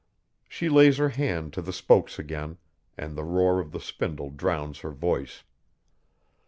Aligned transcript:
She 0.49 0.67
lays 0.67 0.97
her 0.97 1.09
hand 1.09 1.53
to 1.53 1.61
the 1.61 1.71
spokes 1.71 2.17
again 2.17 2.57
and 2.97 3.15
the 3.15 3.23
roar 3.23 3.59
of 3.59 3.71
the 3.71 3.79
spindle 3.79 4.31
drowns 4.31 4.79
her 4.79 4.89
voice. 4.89 5.43